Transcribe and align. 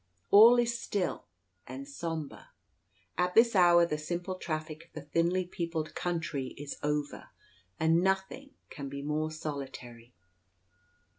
All 0.31 0.57
is 0.57 0.81
still 0.81 1.27
and 1.67 1.87
sombre. 1.87 2.53
At 3.19 3.35
this 3.35 3.55
hour 3.55 3.85
the 3.85 3.99
simple 3.99 4.33
traffic 4.33 4.85
of 4.85 4.93
the 4.93 5.03
thinly 5.03 5.45
peopled 5.45 5.93
country 5.93 6.55
is 6.57 6.79
over, 6.81 7.29
and 7.79 8.01
nothing 8.01 8.55
can 8.71 8.89
be 8.89 9.03
more 9.03 9.29
solitary. 9.29 10.15